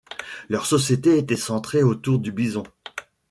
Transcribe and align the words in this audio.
Leur 0.49 0.65
société 0.65 1.19
était 1.19 1.35
centrée 1.35 1.83
autour 1.83 2.17
du 2.17 2.31
bison. 2.31 2.63